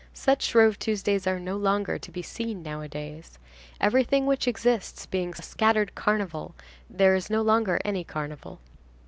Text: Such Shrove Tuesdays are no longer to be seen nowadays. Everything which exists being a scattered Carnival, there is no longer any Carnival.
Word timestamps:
Such 0.15 0.41
Shrove 0.41 0.79
Tuesdays 0.79 1.27
are 1.27 1.39
no 1.39 1.57
longer 1.57 1.99
to 1.99 2.11
be 2.11 2.23
seen 2.23 2.63
nowadays. 2.63 3.37
Everything 3.79 4.25
which 4.25 4.47
exists 4.47 5.05
being 5.05 5.31
a 5.37 5.43
scattered 5.43 5.93
Carnival, 5.93 6.55
there 6.89 7.13
is 7.13 7.29
no 7.29 7.43
longer 7.43 7.79
any 7.85 8.03
Carnival. 8.03 8.59